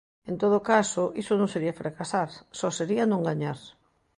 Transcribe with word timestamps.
En 0.29 0.35
todo 0.43 0.59
caso, 0.71 1.03
iso 1.21 1.33
non 1.37 1.51
sería 1.53 1.79
fracasar, 1.81 2.29
só 2.59 2.67
sería 2.79 3.03
non 3.11 3.25
gañar. 3.29 3.57